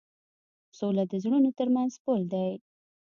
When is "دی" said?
2.33-2.49